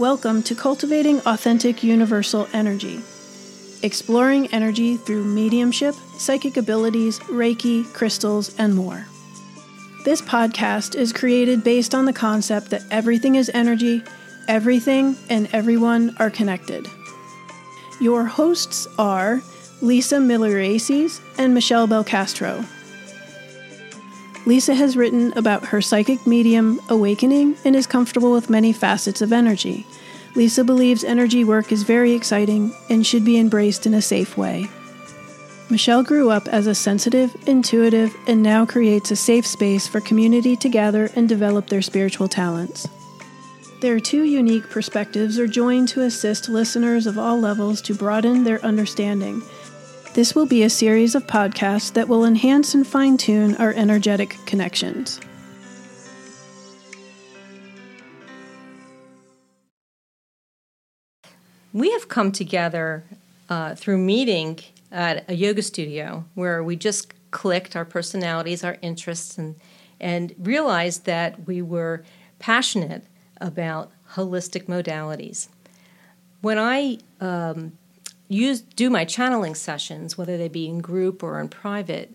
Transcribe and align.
Welcome 0.00 0.42
to 0.44 0.56
Cultivating 0.56 1.20
Authentic 1.20 1.84
Universal 1.84 2.48
Energy, 2.52 3.00
exploring 3.80 4.48
energy 4.48 4.96
through 4.96 5.24
mediumship, 5.24 5.94
psychic 6.18 6.56
abilities, 6.56 7.20
Reiki, 7.20 7.84
crystals, 7.94 8.58
and 8.58 8.74
more. 8.74 9.06
This 10.04 10.20
podcast 10.20 10.96
is 10.96 11.12
created 11.12 11.62
based 11.62 11.94
on 11.94 12.06
the 12.06 12.12
concept 12.12 12.70
that 12.70 12.82
everything 12.90 13.36
is 13.36 13.52
energy, 13.54 14.02
everything 14.48 15.16
and 15.30 15.48
everyone 15.52 16.16
are 16.18 16.28
connected. 16.28 16.88
Your 18.00 18.24
hosts 18.24 18.88
are 18.98 19.42
Lisa 19.80 20.18
Miller-Aces 20.18 21.20
and 21.38 21.54
Michele 21.54 21.86
Belcastro. 21.86 22.66
Lisa 24.46 24.74
has 24.74 24.96
written 24.96 25.32
about 25.36 25.66
her 25.66 25.80
psychic 25.80 26.26
medium 26.26 26.80
awakening 26.88 27.56
and 27.64 27.74
is 27.74 27.86
comfortable 27.86 28.32
with 28.32 28.50
many 28.50 28.72
facets 28.72 29.22
of 29.22 29.32
energy. 29.32 29.86
Lisa 30.34 30.64
believes 30.64 31.02
energy 31.02 31.44
work 31.44 31.72
is 31.72 31.82
very 31.82 32.12
exciting 32.12 32.74
and 32.90 33.06
should 33.06 33.24
be 33.24 33.38
embraced 33.38 33.86
in 33.86 33.94
a 33.94 34.02
safe 34.02 34.36
way. 34.36 34.68
Michele 35.70 36.02
grew 36.02 36.28
up 36.28 36.46
as 36.48 36.66
a 36.66 36.74
sensitive, 36.74 37.34
intuitive, 37.46 38.14
and 38.26 38.42
now 38.42 38.66
creates 38.66 39.10
a 39.10 39.16
safe 39.16 39.46
space 39.46 39.88
for 39.88 40.00
community 40.00 40.56
to 40.56 40.68
gather 40.68 41.08
and 41.16 41.26
develop 41.26 41.68
their 41.68 41.80
spiritual 41.80 42.28
talents. 42.28 42.86
Their 43.80 43.98
two 43.98 44.24
unique 44.24 44.68
perspectives 44.68 45.38
are 45.38 45.46
joined 45.46 45.88
to 45.88 46.02
assist 46.02 46.48
listeners 46.50 47.06
of 47.06 47.18
all 47.18 47.40
levels 47.40 47.80
to 47.82 47.94
broaden 47.94 48.44
their 48.44 48.62
understanding 48.64 49.42
this 50.14 50.32
will 50.34 50.46
be 50.46 50.62
a 50.62 50.70
series 50.70 51.16
of 51.16 51.26
podcasts 51.26 51.92
that 51.92 52.08
will 52.08 52.24
enhance 52.24 52.72
and 52.72 52.86
fine 52.86 53.16
tune 53.16 53.56
our 53.56 53.72
energetic 53.72 54.36
connections. 54.46 55.20
We 61.72 61.90
have 61.90 62.08
come 62.08 62.30
together 62.30 63.04
uh, 63.48 63.74
through 63.74 63.98
meeting 63.98 64.60
at 64.92 65.28
a 65.28 65.34
yoga 65.34 65.62
studio 65.62 66.24
where 66.34 66.62
we 66.62 66.76
just 66.76 67.12
clicked 67.32 67.74
our 67.74 67.84
personalities, 67.84 68.62
our 68.62 68.78
interests, 68.80 69.36
and, 69.36 69.56
and 69.98 70.32
realized 70.38 71.06
that 71.06 71.44
we 71.48 71.60
were 71.60 72.04
passionate 72.38 73.04
about 73.40 73.90
holistic 74.12 74.66
modalities. 74.66 75.48
When 76.40 76.58
I 76.58 76.98
um, 77.20 77.72
use 78.28 78.60
do 78.60 78.90
my 78.90 79.04
channeling 79.04 79.54
sessions, 79.54 80.16
whether 80.16 80.36
they 80.36 80.48
be 80.48 80.68
in 80.68 80.80
group 80.80 81.22
or 81.22 81.40
in 81.40 81.48
private, 81.48 82.14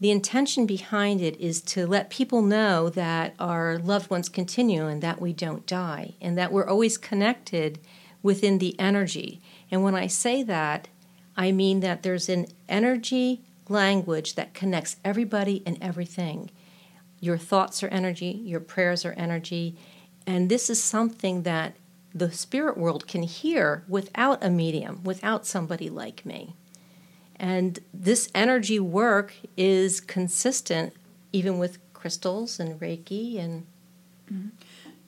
the 0.00 0.10
intention 0.10 0.64
behind 0.64 1.20
it 1.20 1.38
is 1.38 1.60
to 1.60 1.86
let 1.86 2.08
people 2.08 2.40
know 2.40 2.88
that 2.88 3.34
our 3.38 3.78
loved 3.78 4.10
ones 4.10 4.30
continue 4.30 4.86
and 4.86 5.02
that 5.02 5.20
we 5.20 5.34
don't 5.34 5.66
die 5.66 6.14
and 6.22 6.38
that 6.38 6.52
we're 6.52 6.66
always 6.66 6.96
connected 6.96 7.78
within 8.22 8.58
the 8.58 8.78
energy. 8.80 9.40
And 9.70 9.82
when 9.82 9.94
I 9.94 10.06
say 10.06 10.42
that, 10.44 10.88
I 11.36 11.52
mean 11.52 11.80
that 11.80 12.02
there's 12.02 12.30
an 12.30 12.46
energy 12.68 13.42
language 13.68 14.34
that 14.34 14.54
connects 14.54 14.96
everybody 15.04 15.62
and 15.66 15.76
everything. 15.82 16.50
Your 17.20 17.38
thoughts 17.38 17.82
are 17.82 17.88
energy, 17.88 18.40
your 18.44 18.60
prayers 18.60 19.04
are 19.04 19.12
energy, 19.12 19.76
and 20.26 20.48
this 20.48 20.70
is 20.70 20.82
something 20.82 21.42
that 21.42 21.76
the 22.14 22.32
spirit 22.32 22.76
world 22.76 23.06
can 23.06 23.22
hear 23.22 23.84
without 23.88 24.42
a 24.42 24.50
medium, 24.50 25.02
without 25.04 25.46
somebody 25.46 25.88
like 25.88 26.26
me. 26.26 26.54
And 27.36 27.78
this 27.94 28.28
energy 28.34 28.78
work 28.78 29.34
is 29.56 30.00
consistent 30.00 30.92
even 31.32 31.58
with 31.58 31.78
crystals 31.94 32.60
and 32.60 32.78
Reiki 32.80 33.38
and. 33.38 33.66
Mm-hmm. 34.30 34.48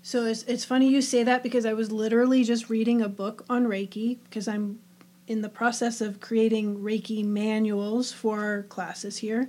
So 0.05 0.25
it's, 0.25 0.43
it's 0.45 0.65
funny 0.65 0.89
you 0.89 1.01
say 1.01 1.23
that 1.23 1.43
because 1.43 1.65
I 1.65 1.75
was 1.75 1.93
literally 1.93 2.43
just 2.43 2.69
reading 2.69 3.01
a 3.01 3.09
book 3.09 3.45
on 3.49 3.67
Reiki 3.67 4.19
because 4.25 4.49
I'm 4.49 4.81
in 5.29 5.43
the 5.43 5.49
process 5.49 6.01
of 6.01 6.21
creating 6.21 6.81
Reiki 6.81 7.25
manuals 7.25 8.11
for 8.13 8.41
our 8.41 8.63
classes 8.65 9.19
here. 9.19 9.49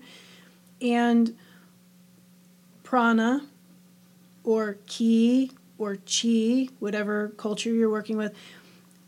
And 0.79 1.35
prana 2.83 3.47
or 4.43 4.77
ki 4.85 5.51
or 5.83 5.97
chi, 5.97 6.69
whatever 6.79 7.29
culture 7.37 7.73
you're 7.73 7.89
working 7.89 8.17
with, 8.17 8.33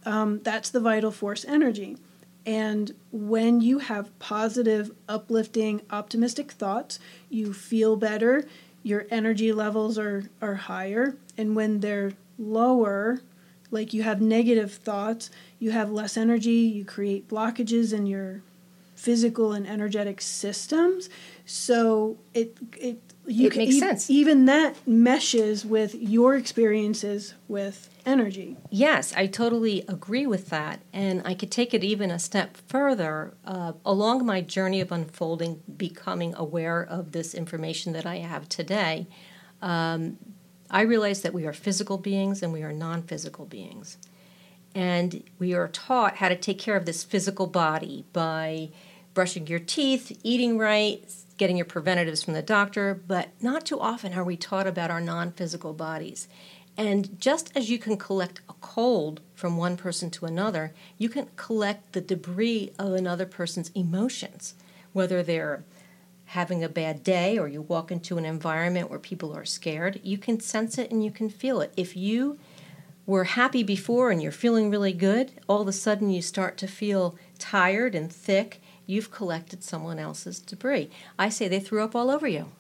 um, 0.06 0.42
that's 0.44 0.70
the 0.70 0.80
vital 0.80 1.12
force 1.12 1.46
energy. 1.46 1.98
And 2.46 2.94
when 3.12 3.62
you 3.62 3.80
have 3.80 4.18
positive, 4.20 4.92
uplifting, 5.10 5.82
optimistic 5.90 6.52
thoughts, 6.52 7.00
you 7.30 7.54
feel 7.54 7.96
better, 7.96 8.46
your 8.84 9.08
energy 9.10 9.52
levels 9.52 9.98
are, 9.98 10.30
are 10.42 10.56
higher. 10.56 11.16
And 11.38 11.56
when 11.56 11.80
they're 11.80 12.14
lower, 12.38 13.22
like 13.72 13.94
you 13.94 14.04
have 14.04 14.22
negative 14.22 14.74
thoughts, 14.74 15.32
you 15.58 15.72
have 15.72 15.90
less 15.90 16.18
energy, 16.18 16.52
you 16.52 16.86
create 16.86 17.28
blockages 17.28 17.92
in 17.92 18.06
your 18.06 18.42
physical 18.96 19.52
and 19.52 19.68
energetic 19.68 20.22
systems. 20.22 21.10
So 21.46 22.18
it, 22.34 22.56
it 22.78 23.02
you 23.28 23.48
it 23.48 23.54
can, 23.54 23.60
makes 23.60 23.76
e- 23.76 23.80
sense. 23.80 24.10
Even 24.10 24.46
that 24.46 24.76
meshes 24.88 25.66
with 25.66 25.96
your 25.96 26.36
experiences 26.36 27.34
with 27.48 27.90
energy. 28.06 28.58
Yes, 28.70 29.14
I 29.16 29.28
totally 29.28 29.84
agree 29.88 30.28
with 30.28 30.50
that. 30.50 30.82
And 30.94 31.22
I 31.26 31.34
could 31.34 31.52
take 31.52 31.74
it 31.74 31.84
even 31.84 32.12
a 32.12 32.20
step 32.20 32.58
further. 32.68 33.34
Uh, 33.46 33.74
along 33.86 34.26
my 34.26 34.42
journey 34.42 34.82
of 34.82 34.92
unfolding, 34.92 35.62
becoming 35.78 36.34
aware 36.36 36.82
of 36.82 37.12
this 37.12 37.34
information 37.34 37.94
that 37.94 38.06
I 38.06 38.18
have 38.18 38.48
today, 38.48 39.08
um, 39.62 40.18
I 40.70 40.82
realized 40.82 41.24
that 41.24 41.34
we 41.34 41.46
are 41.46 41.54
physical 41.54 41.98
beings 41.98 42.42
and 42.44 42.52
we 42.52 42.64
are 42.64 42.74
non 42.74 43.04
physical 43.04 43.46
beings. 43.46 43.98
And 44.74 45.24
we 45.40 45.54
are 45.54 45.70
taught 45.70 46.18
how 46.18 46.28
to 46.28 46.36
take 46.36 46.60
care 46.60 46.76
of 46.76 46.86
this 46.86 47.04
physical 47.04 47.48
body 47.48 48.06
by 48.12 48.72
brushing 49.16 49.48
your 49.48 49.58
teeth, 49.58 50.16
eating 50.24 50.60
right, 50.60 51.04
getting 51.38 51.58
your 51.58 51.66
preventatives 51.66 52.22
from 52.22 52.36
the 52.36 52.44
doctor, 52.44 53.02
but 53.08 53.30
not 53.42 53.66
too 53.66 53.80
often 53.80 54.14
are 54.14 54.24
we 54.24 54.38
taught 54.38 54.68
about 54.68 54.92
our 54.92 55.02
non 55.02 55.32
physical 55.32 55.74
bodies. 55.74 56.28
And 56.78 57.20
just 57.20 57.52
as 57.56 57.70
you 57.72 57.80
can 57.80 57.98
collect 57.98 58.42
a 58.50 58.54
cold 58.60 59.22
from 59.34 59.58
one 59.58 59.78
person 59.78 60.12
to 60.12 60.26
another, 60.26 60.74
you 60.98 61.10
can 61.10 61.30
collect 61.38 61.94
the 61.94 62.02
debris 62.02 62.74
of 62.78 62.94
another 62.94 63.26
person's 63.26 63.72
emotions, 63.74 64.54
whether 64.92 65.24
they're 65.24 65.64
having 66.26 66.64
a 66.64 66.70
bad 66.70 67.02
day 67.02 67.38
or 67.38 67.48
you 67.48 67.62
walk 67.62 67.92
into 67.92 68.18
an 68.18 68.26
environment 68.26 68.90
where 68.90 69.00
people 69.00 69.34
are 69.34 69.46
scared, 69.46 70.02
you 70.04 70.18
can 70.18 70.40
sense 70.40 70.78
it 70.78 70.92
and 70.92 71.04
you 71.04 71.12
can 71.12 71.30
feel 71.30 71.62
it. 71.62 71.72
If 71.78 71.96
you 71.96 72.38
were 73.06 73.24
happy 73.26 73.64
before 73.64 74.12
and 74.12 74.22
you're 74.22 74.32
feeling 74.32 74.70
really 74.70 74.92
good, 74.92 75.32
all 75.48 75.62
of 75.62 75.68
a 75.68 75.74
sudden 75.74 76.10
you 76.10 76.22
start 76.22 76.58
to 76.58 76.68
feel 76.68 77.16
tired 77.38 77.96
and 77.96 78.12
thick 78.12 78.60
you've 78.86 79.12
collected 79.12 79.64
someone 79.64 80.00
else's 80.00 80.40
debris. 80.40 80.90
I 81.18 81.30
say 81.30 81.48
they 81.48 81.60
threw 81.60 81.84
up 81.84 81.96
all 81.96 82.10
over 82.10 82.28
you. 82.28 82.52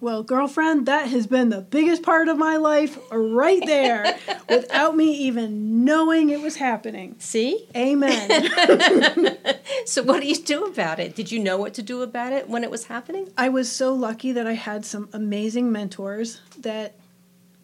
Well, 0.00 0.22
girlfriend, 0.22 0.86
that 0.86 1.08
has 1.08 1.26
been 1.26 1.48
the 1.48 1.60
biggest 1.60 2.04
part 2.04 2.28
of 2.28 2.38
my 2.38 2.56
life 2.56 2.96
right 3.10 3.60
there 3.66 4.16
without 4.48 4.96
me 4.96 5.12
even 5.12 5.84
knowing 5.84 6.30
it 6.30 6.40
was 6.40 6.54
happening. 6.54 7.16
See? 7.18 7.66
Amen. 7.74 8.30
so, 9.86 10.04
what 10.04 10.20
do 10.20 10.28
you 10.28 10.36
do 10.36 10.66
about 10.66 11.00
it? 11.00 11.16
Did 11.16 11.32
you 11.32 11.40
know 11.40 11.56
what 11.56 11.74
to 11.74 11.82
do 11.82 12.02
about 12.02 12.32
it 12.32 12.48
when 12.48 12.62
it 12.62 12.70
was 12.70 12.84
happening? 12.84 13.28
I 13.36 13.48
was 13.48 13.72
so 13.72 13.92
lucky 13.92 14.30
that 14.30 14.46
I 14.46 14.52
had 14.52 14.84
some 14.84 15.08
amazing 15.12 15.72
mentors 15.72 16.40
that 16.56 16.94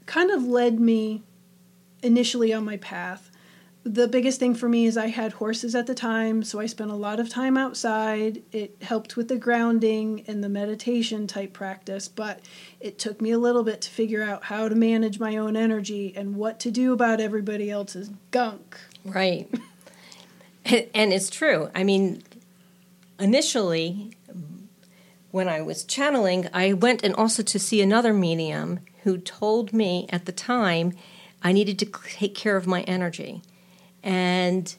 kind 0.07 0.33
of 0.33 0.43
led 0.43 0.81
me 0.81 1.23
initially 2.03 2.53
on 2.53 2.65
my 2.65 2.79
path 2.79 3.31
the 3.85 4.09
biggest 4.09 4.41
thing 4.41 4.55
for 4.55 4.67
me 4.67 4.87
is 4.87 4.97
I 4.97 5.09
had 5.09 5.35
horses 5.35 5.75
at 5.75 5.87
the 5.87 5.95
time, 5.95 6.43
so 6.43 6.59
I 6.59 6.65
spent 6.65 6.91
a 6.91 6.95
lot 6.97 7.21
of 7.21 7.29
time 7.29 7.59
outside. 7.59 8.43
It 8.51 8.77
helped 8.81 9.15
with 9.15 9.29
the 9.29 9.37
grounding 9.37 10.25
and 10.27 10.43
the 10.43 10.49
meditation 10.49 11.27
type 11.27 11.53
practice, 11.53 12.09
but 12.09 12.41
it 12.81 12.99
took 12.99 13.21
me 13.21 13.31
a 13.31 13.39
little 13.39 13.63
bit 13.63 13.83
to 13.83 13.91
figure 13.91 14.23
out 14.23 14.45
how 14.45 14.71
to 14.71 14.75
manage 14.75 15.21
my 15.21 15.37
own 15.37 15.55
energy 15.55 16.15
and 16.17 16.37
what 16.37 16.59
to 16.61 16.71
do 16.71 16.95
about 16.95 17.21
everybody 17.21 17.71
else's 17.71 18.11
gunk. 18.31 18.79
Right. 19.05 19.53
and 20.65 21.13
it's 21.13 21.29
true. 21.29 21.71
I 21.75 21.85
mean, 21.85 22.23
initially, 23.21 24.17
when 25.31 25.47
I 25.47 25.61
was 25.61 25.85
channeling, 25.85 26.49
I 26.55 26.73
went 26.73 27.05
and 27.05 27.15
also 27.15 27.43
to 27.43 27.59
see 27.59 27.83
another 27.83 28.15
medium 28.15 28.81
who 29.03 29.19
told 29.19 29.75
me 29.75 30.07
at 30.09 30.25
the 30.25 30.33
time 30.33 30.95
I 31.43 31.53
needed 31.53 31.79
to 31.81 31.87
take 32.15 32.35
care 32.35 32.57
of 32.57 32.67
my 32.67 32.81
energy 32.83 33.43
and 34.05 34.77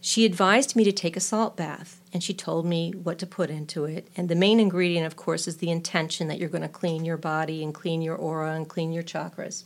she 0.00 0.26
advised 0.26 0.76
me 0.76 0.84
to 0.84 0.92
take 0.92 1.16
a 1.16 1.20
salt 1.20 1.56
bath 1.56 2.02
and 2.12 2.22
she 2.22 2.34
told 2.34 2.66
me 2.66 2.90
what 2.90 3.18
to 3.20 3.26
put 3.26 3.48
into 3.48 3.86
it. 3.86 4.08
And 4.16 4.28
the 4.28 4.34
main 4.34 4.60
ingredient, 4.60 5.06
of 5.06 5.16
course, 5.16 5.48
is 5.48 5.56
the 5.56 5.70
intention 5.70 6.28
that 6.28 6.38
you're 6.38 6.50
going 6.50 6.60
to 6.60 6.68
clean 6.68 7.06
your 7.06 7.16
body 7.16 7.64
and 7.64 7.72
clean 7.72 8.02
your 8.02 8.16
aura 8.16 8.52
and 8.52 8.68
clean 8.68 8.92
your 8.92 9.02
chakras. 9.02 9.64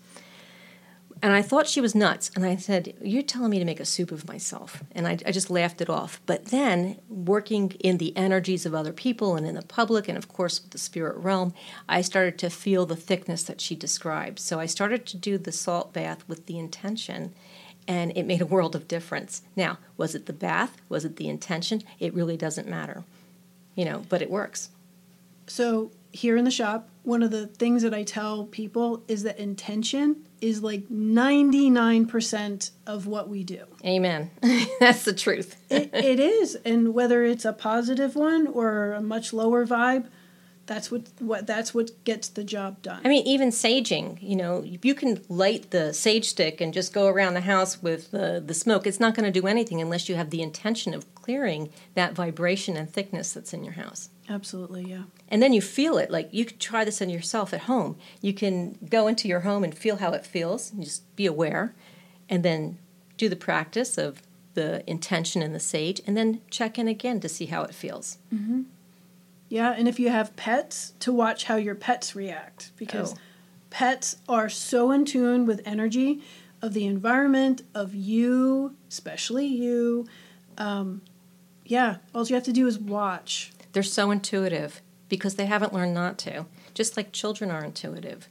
and 1.21 1.33
I 1.33 1.43
thought 1.43 1.67
she 1.67 1.81
was 1.81 1.97
nuts. 1.97 2.31
And 2.37 2.45
I 2.45 2.55
said, 2.55 2.95
You're 3.03 3.25
telling 3.25 3.51
me 3.51 3.59
to 3.59 3.65
make 3.65 3.81
a 3.81 3.85
soup 3.85 4.13
of 4.13 4.29
myself. 4.29 4.85
And 4.93 5.09
I, 5.09 5.19
I, 5.27 5.33
just 5.33 5.51
laughed 5.51 5.81
it 5.81 5.91
off. 5.91 6.21
But 6.27 6.47
then, 6.47 7.01
working 7.09 7.73
in 7.81 7.99
the 7.99 8.17
energies 8.17 8.65
of 8.65 8.75
other 8.75 8.93
people 8.93 9.35
and 9.35 9.45
in 9.45 9.57
the 9.57 9.63
public, 9.63 10.07
and 10.09 10.17
of 10.17 10.29
course 10.29 10.63
with 10.63 10.71
the 10.71 10.79
spirit 10.79 11.17
realm, 11.17 11.53
I 11.89 12.03
started 12.03 12.39
to 12.39 12.51
feel 12.51 12.87
the 12.87 12.95
thickness 12.95 13.43
that 13.43 13.61
she 13.61 13.75
described. 13.75 14.39
So 14.39 14.61
I 14.61 14.67
started 14.67 15.05
to 15.07 15.17
do 15.17 15.37
the 15.39 15.51
salt 15.51 15.93
bath 15.93 16.23
with 16.29 16.47
the 16.47 16.59
intention, 16.61 17.35
and 17.89 18.13
it 18.15 18.27
made 18.27 18.43
a 18.43 18.47
world 18.47 18.77
of 18.77 18.87
difference. 18.87 19.43
Now, 19.57 19.79
was 19.97 20.15
it 20.15 20.27
the 20.27 20.33
bath? 20.33 20.77
Was 20.89 21.05
it 21.07 21.17
the 21.17 21.29
intention? 21.29 21.83
It 21.99 22.15
really 22.15 22.37
doesn't 22.37 22.69
matter, 22.69 23.03
you 23.75 23.87
know, 23.87 24.05
but 24.09 24.23
it 24.23 24.31
works. 24.31 24.69
So, 25.47 25.91
here 26.13 26.37
in 26.37 26.45
the 26.45 26.51
shop, 26.51 26.89
one 27.03 27.23
of 27.23 27.31
the 27.31 27.47
things 27.47 27.83
that 27.83 27.95
I 27.95 28.03
tell 28.03 28.45
people 28.45 29.03
is 29.09 29.23
that 29.25 29.39
intention 29.39 30.25
is 30.41 30.63
like 30.63 30.89
99% 30.89 32.71
of 32.87 33.07
what 33.07 33.29
we 33.29 33.45
do. 33.45 33.65
Amen. 33.85 34.31
That's 34.81 35.05
the 35.05 35.13
truth. 35.13 35.57
it, 35.71 35.91
it 35.93 36.21
is. 36.21 36.57
And 36.65 36.95
whether 36.95 37.25
it's 37.25 37.45
a 37.45 37.53
positive 37.53 38.15
one 38.15 38.47
or 38.47 38.93
a 38.93 39.01
much 39.01 39.33
lower 39.33 39.67
vibe, 39.67 40.07
that's 40.69 40.91
what, 40.93 41.03
what 41.19 41.47
that's 41.47 41.75
what 41.75 41.91
gets 42.05 42.29
the 42.29 42.45
job 42.45 42.81
done. 42.83 43.01
I 43.05 43.09
mean, 43.09 43.27
even 43.27 43.49
saging, 43.49 44.23
you 44.23 44.37
know, 44.37 44.63
you 44.63 44.95
can 44.95 45.21
light 45.29 45.73
the 45.73 45.93
sage 45.93 46.29
stick 46.29 46.61
and 46.61 46.73
just 46.73 46.93
go 46.93 47.09
around 47.09 47.35
the 47.35 47.41
house 47.41 47.83
with 47.83 48.13
the, 48.13 48.41
the 48.45 48.55
smoke. 48.55 48.87
It's 48.87 49.01
not 49.01 49.17
going 49.17 49.25
to 49.31 49.41
do 49.41 49.49
anything 49.49 49.81
unless 49.81 50.09
you 50.09 50.15
have 50.15 50.31
the 50.31 50.43
intention 50.43 50.95
of 50.95 51.13
clearing 51.17 51.71
that 51.95 52.13
vibration 52.13 52.77
and 52.77 52.89
thickness 52.89 53.33
that's 53.33 53.53
in 53.53 53.65
your 53.65 53.73
house. 53.75 54.11
Absolutely, 54.29 54.85
yeah. 54.85 55.05
And 55.29 55.43
then 55.43 55.53
you 55.55 55.63
feel 55.63 55.97
it. 55.99 56.11
Like 56.11 56.29
you 56.33 56.45
could 56.45 56.61
try 56.61 56.85
this 56.85 57.01
on 57.01 57.09
yourself 57.09 57.55
at 57.55 57.63
home. 57.63 57.97
You 58.21 58.35
can 58.35 58.79
go 58.89 59.09
into 59.09 59.27
your 59.27 59.41
home 59.41 59.65
and 59.65 59.75
feel 59.77 59.97
how 59.97 60.13
it 60.13 60.27
feels, 60.27 60.71
and 60.71 60.85
just 60.85 61.17
be 61.17 61.27
aware, 61.27 61.75
and 62.29 62.45
then 62.45 62.79
do 63.17 63.29
the 63.29 63.37
practice 63.37 63.97
of 63.97 64.23
the 64.53 64.89
intention 64.89 65.41
and 65.41 65.55
the 65.55 65.61
sage, 65.61 66.03
and 66.07 66.15
then 66.15 66.43
check 66.51 66.79
in 66.79 66.89
again 66.89 67.21
to 67.21 67.29
see 67.29 67.47
how 67.47 67.63
it 67.63 67.75
feels. 67.75 68.19
Mm-hmm. 68.33 68.63
Yeah, 69.49 69.75
and 69.77 69.89
if 69.89 69.99
you 69.99 70.11
have 70.11 70.37
pets, 70.37 70.93
to 71.01 71.13
watch 71.13 71.45
how 71.45 71.57
your 71.57 71.75
pets 71.75 72.15
react 72.15 72.73
because 72.77 73.15
oh. 73.15 73.19
pets 73.71 74.17
are 74.29 74.49
so 74.49 74.91
in 74.91 75.05
tune 75.05 75.47
with 75.47 75.63
energy 75.65 76.23
of 76.61 76.75
the 76.75 76.87
environment, 76.87 77.63
of 77.75 77.95
you, 77.95 78.75
especially 78.89 79.47
you. 79.47 80.07
Um, 80.59 81.03
yeah, 81.65 81.97
all 82.15 82.27
you 82.27 82.35
have 82.35 82.45
to 82.45 82.53
do 82.53 82.67
is 82.67 82.79
watch. 82.79 83.53
They're 83.73 83.83
so 83.83 84.11
intuitive 84.11 84.83
because 85.09 85.37
they 85.37 85.47
haven't 85.47 85.73
learned 85.73 85.95
not 85.95 86.19
to, 86.19 86.47
just 86.75 86.97
like 86.97 87.13
children 87.13 87.51
are 87.51 87.65
intuitive. 87.65 88.29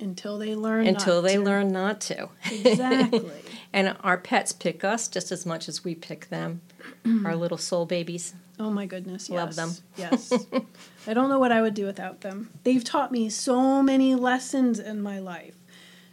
Until 0.00 0.38
they 0.38 0.54
learn 0.54 0.86
Until 0.86 1.20
they 1.20 1.36
to. 1.36 1.42
learn 1.42 1.68
not 1.68 2.00
to. 2.02 2.30
Exactly. 2.50 3.30
and 3.72 3.96
our 4.02 4.16
pets 4.16 4.52
pick 4.52 4.82
us 4.82 5.08
just 5.08 5.30
as 5.30 5.44
much 5.44 5.68
as 5.68 5.84
we 5.84 5.94
pick 5.94 6.30
them, 6.30 6.62
our 7.24 7.36
little 7.36 7.58
soul 7.58 7.84
babies. 7.84 8.34
Oh 8.60 8.70
my 8.70 8.84
goodness, 8.84 9.30
yes. 9.30 9.36
Love 9.36 9.56
them. 9.56 9.74
Yes. 9.96 10.32
I 11.06 11.14
don't 11.14 11.30
know 11.30 11.38
what 11.38 11.50
I 11.50 11.62
would 11.62 11.72
do 11.72 11.86
without 11.86 12.20
them. 12.20 12.50
They've 12.62 12.84
taught 12.84 13.10
me 13.10 13.30
so 13.30 13.82
many 13.82 14.14
lessons 14.14 14.78
in 14.78 15.00
my 15.00 15.18
life. 15.18 15.54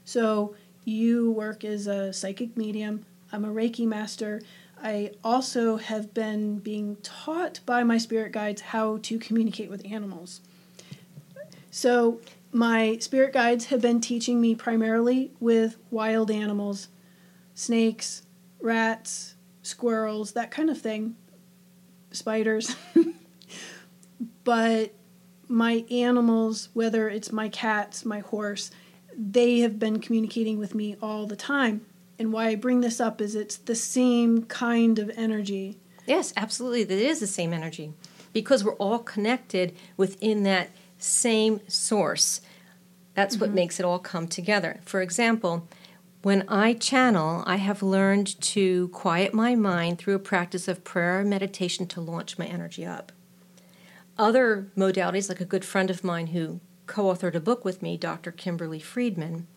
So, 0.06 0.56
you 0.86 1.30
work 1.32 1.66
as 1.66 1.88
a 1.88 2.14
psychic 2.14 2.56
medium, 2.56 3.06
I'm 3.34 3.44
a 3.44 3.50
Reiki 3.50 3.86
master. 3.86 4.42
I 4.82 5.12
also 5.26 5.76
have 5.76 6.14
been 6.14 6.60
being 6.60 6.96
taught 7.04 7.60
by 7.66 7.84
my 7.84 7.98
spirit 7.98 8.32
guides 8.32 8.62
how 8.62 9.00
to 9.00 9.20
communicate 9.20 9.70
with 9.70 9.86
animals. 9.86 10.40
So, 11.70 12.22
my 12.54 12.98
spirit 13.02 13.34
guides 13.34 13.66
have 13.66 13.82
been 13.82 14.00
teaching 14.00 14.40
me 14.40 14.56
primarily 14.56 15.32
with 15.42 15.76
wild 15.92 16.32
animals, 16.32 16.88
snakes, 17.56 18.22
rats, 18.62 19.36
squirrels, 19.64 20.32
that 20.32 20.50
kind 20.50 20.70
of 20.70 20.80
thing, 20.80 21.18
spiders. 22.12 22.76
but 24.44 24.94
my 25.48 25.86
animals, 25.90 26.70
whether 26.74 27.10
it's 27.10 27.32
my 27.32 27.50
cats, 27.50 28.06
my 28.06 28.20
horse, 28.20 28.72
they 29.18 29.60
have 29.60 29.80
been 29.80 30.00
communicating 30.00 30.60
with 30.60 30.76
me 30.76 30.96
all 31.02 31.26
the 31.26 31.36
time. 31.36 31.86
And 32.20 32.34
why 32.34 32.48
I 32.48 32.56
bring 32.56 32.82
this 32.82 33.00
up 33.00 33.22
is 33.22 33.36
it's 33.36 33.58
the 33.58 33.76
same 33.76 34.44
kind 34.44 35.00
of 35.00 35.12
energy. 35.16 35.78
Yes, 36.06 36.34
absolutely. 36.36 36.82
It 36.82 36.92
is 36.92 37.20
the 37.20 37.28
same 37.28 37.54
energy 37.54 37.94
because 38.34 38.64
we're 38.64 38.76
all 38.76 39.00
connected 39.00 39.76
within 39.98 40.44
that 40.44 40.70
same 40.98 41.60
source. 41.68 42.42
That's 43.14 43.36
mm-hmm. 43.36 43.46
what 43.46 43.52
makes 43.52 43.80
it 43.80 43.86
all 43.86 44.00
come 44.00 44.28
together. 44.28 44.80
For 44.86 45.02
example, 45.02 45.68
when 46.24 46.44
I 46.48 46.74
channel, 46.74 47.44
I 47.46 47.58
have 47.58 47.84
learned 47.84 48.40
to 48.42 48.88
quiet 48.90 49.34
my 49.34 49.56
mind 49.56 49.98
through 49.98 50.16
a 50.16 50.20
practice 50.20 50.68
of 50.68 50.84
prayer 50.84 51.20
and 51.20 51.30
meditation 51.30 51.88
to 51.88 52.02
launch 52.02 52.38
my 52.38 52.46
energy 52.46 52.86
up. 52.86 53.12
Other 54.18 54.72
modalities, 54.76 55.30
like 55.30 55.42
a 55.42 55.46
good 55.46 55.64
friend 55.64 55.90
of 55.90 56.04
mine 56.04 56.28
who 56.28 56.60
co 56.88 57.06
authored 57.06 57.36
a 57.36 57.40
book 57.40 57.64
with 57.64 57.82
me, 57.82 57.98
Dr. 57.98 58.32
Kimberly 58.32 58.80
Friedman, 58.80 59.48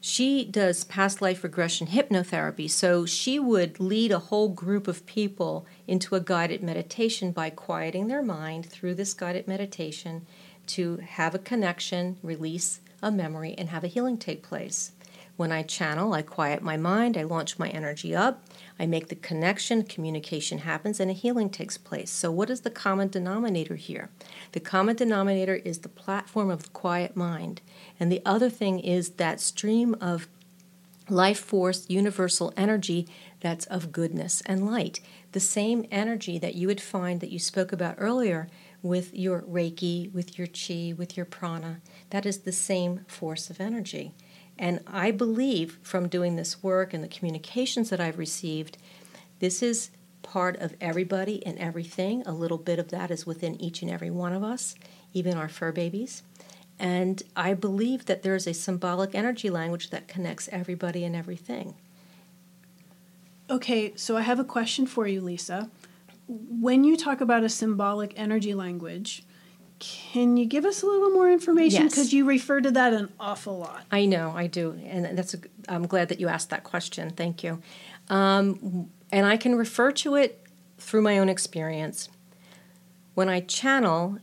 she 0.00 0.46
does 0.46 0.84
past 0.84 1.20
life 1.20 1.44
regression 1.44 1.88
hypnotherapy. 1.88 2.70
So 2.70 3.04
she 3.04 3.38
would 3.38 3.78
lead 3.78 4.10
a 4.10 4.18
whole 4.18 4.48
group 4.48 4.88
of 4.88 5.04
people 5.04 5.66
into 5.86 6.14
a 6.14 6.20
guided 6.20 6.62
meditation 6.62 7.32
by 7.32 7.50
quieting 7.50 8.08
their 8.08 8.22
mind 8.22 8.64
through 8.64 8.94
this 8.94 9.12
guided 9.12 9.46
meditation 9.46 10.26
to 10.68 10.96
have 10.96 11.34
a 11.34 11.38
connection, 11.38 12.16
release 12.22 12.80
a 13.02 13.10
memory, 13.10 13.54
and 13.58 13.68
have 13.68 13.84
a 13.84 13.88
healing 13.88 14.16
take 14.16 14.42
place. 14.42 14.92
When 15.40 15.52
I 15.52 15.62
channel, 15.62 16.12
I 16.12 16.20
quiet 16.20 16.62
my 16.62 16.76
mind, 16.76 17.16
I 17.16 17.22
launch 17.22 17.58
my 17.58 17.70
energy 17.70 18.14
up, 18.14 18.44
I 18.78 18.84
make 18.84 19.08
the 19.08 19.14
connection, 19.14 19.84
communication 19.84 20.58
happens, 20.58 21.00
and 21.00 21.10
a 21.10 21.14
healing 21.14 21.48
takes 21.48 21.78
place. 21.78 22.10
So, 22.10 22.30
what 22.30 22.50
is 22.50 22.60
the 22.60 22.68
common 22.68 23.08
denominator 23.08 23.76
here? 23.76 24.10
The 24.52 24.60
common 24.60 24.96
denominator 24.96 25.54
is 25.54 25.78
the 25.78 25.88
platform 25.88 26.50
of 26.50 26.64
the 26.64 26.68
quiet 26.68 27.16
mind. 27.16 27.62
And 27.98 28.12
the 28.12 28.20
other 28.26 28.50
thing 28.50 28.80
is 28.80 29.12
that 29.12 29.40
stream 29.40 29.96
of 29.98 30.28
life 31.08 31.40
force, 31.40 31.86
universal 31.88 32.52
energy 32.54 33.08
that's 33.40 33.64
of 33.64 33.92
goodness 33.92 34.42
and 34.44 34.66
light. 34.66 35.00
The 35.32 35.40
same 35.40 35.86
energy 35.90 36.38
that 36.38 36.54
you 36.54 36.66
would 36.66 36.82
find 36.82 37.20
that 37.20 37.32
you 37.32 37.38
spoke 37.38 37.72
about 37.72 37.94
earlier 37.96 38.48
with 38.82 39.14
your 39.14 39.40
Reiki, 39.40 40.12
with 40.12 40.36
your 40.36 40.48
Chi, 40.48 40.92
with 40.94 41.16
your 41.16 41.24
prana, 41.24 41.80
that 42.10 42.26
is 42.26 42.40
the 42.40 42.52
same 42.52 43.06
force 43.08 43.48
of 43.48 43.58
energy. 43.58 44.12
And 44.60 44.80
I 44.86 45.10
believe 45.10 45.78
from 45.82 46.06
doing 46.06 46.36
this 46.36 46.62
work 46.62 46.92
and 46.92 47.02
the 47.02 47.08
communications 47.08 47.88
that 47.88 47.98
I've 47.98 48.18
received, 48.18 48.76
this 49.38 49.62
is 49.62 49.90
part 50.22 50.60
of 50.60 50.74
everybody 50.82 51.44
and 51.46 51.58
everything. 51.58 52.22
A 52.26 52.32
little 52.32 52.58
bit 52.58 52.78
of 52.78 52.88
that 52.88 53.10
is 53.10 53.26
within 53.26 53.58
each 53.58 53.80
and 53.80 53.90
every 53.90 54.10
one 54.10 54.34
of 54.34 54.44
us, 54.44 54.74
even 55.14 55.38
our 55.38 55.48
fur 55.48 55.72
babies. 55.72 56.22
And 56.78 57.22
I 57.34 57.54
believe 57.54 58.04
that 58.04 58.22
there 58.22 58.34
is 58.34 58.46
a 58.46 58.52
symbolic 58.52 59.14
energy 59.14 59.48
language 59.48 59.88
that 59.90 60.08
connects 60.08 60.48
everybody 60.52 61.04
and 61.04 61.16
everything. 61.16 61.74
Okay, 63.48 63.94
so 63.96 64.18
I 64.18 64.20
have 64.20 64.38
a 64.38 64.44
question 64.44 64.86
for 64.86 65.06
you, 65.06 65.22
Lisa. 65.22 65.70
When 66.28 66.84
you 66.84 66.98
talk 66.98 67.22
about 67.22 67.44
a 67.44 67.48
symbolic 67.48 68.12
energy 68.14 68.52
language, 68.52 69.24
can 69.80 70.36
you 70.36 70.44
give 70.44 70.64
us 70.64 70.82
a 70.82 70.86
little 70.86 71.10
more 71.10 71.30
information? 71.30 71.84
Because 71.84 72.04
yes. 72.04 72.12
you 72.12 72.26
refer 72.26 72.60
to 72.60 72.70
that 72.70 72.92
an 72.92 73.10
awful 73.18 73.58
lot. 73.58 73.84
I 73.90 74.04
know, 74.04 74.32
I 74.36 74.46
do, 74.46 74.78
and 74.84 75.18
that's. 75.18 75.34
A, 75.34 75.38
I'm 75.68 75.86
glad 75.86 76.10
that 76.10 76.20
you 76.20 76.28
asked 76.28 76.50
that 76.50 76.64
question. 76.64 77.10
Thank 77.10 77.42
you. 77.42 77.62
Um, 78.08 78.90
and 79.10 79.26
I 79.26 79.36
can 79.36 79.56
refer 79.56 79.90
to 79.92 80.14
it 80.14 80.46
through 80.78 81.02
my 81.02 81.18
own 81.18 81.28
experience. 81.28 82.08
When 83.14 83.28
I 83.28 83.40
channel, 83.40 84.18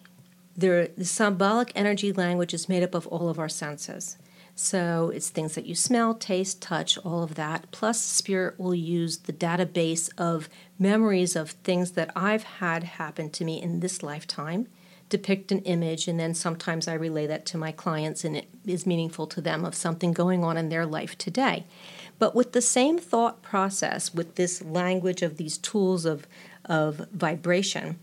the 0.56 0.92
symbolic 1.02 1.72
energy 1.76 2.14
language 2.14 2.54
is 2.54 2.70
made 2.70 2.84
up 2.84 2.94
of 2.94 3.08
all 3.08 3.28
of 3.28 3.40
our 3.40 3.50
senses. 3.50 4.18
So 4.56 5.12
it's 5.14 5.30
things 5.30 5.54
that 5.56 5.68
you 5.68 5.76
smell, 5.76 6.16
taste, 6.16 6.62
touch, 6.62 6.98
all 7.00 7.22
of 7.22 7.36
that. 7.36 7.70
Plus, 7.72 8.02
Spirit 8.02 8.60
will 8.60 8.74
use 8.74 9.20
the 9.20 9.34
database 9.34 10.10
of 10.18 10.50
memories 10.80 11.36
of 11.36 11.52
things 11.52 11.92
that 11.92 12.12
I've 12.16 12.44
had 12.44 12.84
happen 12.84 13.30
to 13.32 13.46
me 13.46 13.62
in 13.62 13.82
this 13.82 14.02
lifetime 14.02 14.68
depict 15.10 15.52
an 15.52 15.60
image, 15.60 16.08
and 16.08 16.20
then 16.20 16.34
sometimes 16.34 16.88
I 16.88 16.94
relay 16.94 17.28
that 17.28 17.46
to 17.48 17.58
my 17.58 17.72
clients, 17.72 18.26
and 18.26 18.36
it 18.36 18.48
is 18.66 18.86
meaningful 18.86 19.28
to 19.28 19.42
them 19.42 19.64
of 19.64 19.76
something 19.76 20.12
going 20.12 20.44
on 20.44 20.58
in 20.58 20.70
their 20.70 20.86
life 20.86 21.18
today. 21.18 21.66
But 22.20 22.36
with 22.36 22.52
the 22.52 22.62
same 22.62 22.98
thought 22.98 23.42
process, 23.42 24.14
with 24.14 24.36
this 24.36 24.64
language 24.64 25.22
of 25.22 25.38
these 25.38 25.58
tools 25.58 26.06
of, 26.06 26.28
of 26.66 27.08
vibration, 27.12 28.00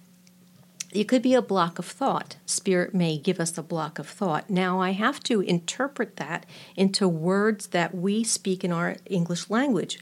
it 0.92 1.04
could 1.08 1.22
be 1.22 1.34
a 1.34 1.42
block 1.42 1.78
of 1.80 1.86
thought. 1.86 2.36
Spirit 2.46 2.94
may 2.94 3.18
give 3.18 3.40
us 3.40 3.58
a 3.58 3.62
block 3.62 3.98
of 3.98 4.08
thought. 4.08 4.48
Now, 4.48 4.80
I 4.80 4.92
have 4.92 5.20
to 5.24 5.40
interpret 5.40 6.16
that 6.16 6.46
into 6.76 7.08
words 7.08 7.66
that 7.68 7.94
we 7.94 8.22
speak 8.22 8.62
in 8.62 8.72
our 8.72 8.96
English 9.06 9.50
language 9.50 9.98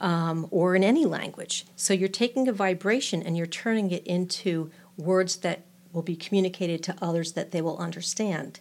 um, 0.00 0.48
or 0.50 0.74
in 0.74 0.82
any 0.82 1.06
language. 1.06 1.64
So, 1.76 1.94
you're 1.94 2.08
taking 2.08 2.48
a 2.48 2.52
vibration 2.52 3.22
and 3.22 3.36
you're 3.36 3.46
turning 3.46 3.92
it 3.92 4.04
into 4.04 4.72
words 4.96 5.36
that 5.38 5.62
will 5.94 6.02
be 6.02 6.16
communicated 6.16 6.82
to 6.82 6.96
others 7.00 7.32
that 7.32 7.52
they 7.52 7.62
will 7.62 7.78
understand. 7.78 8.60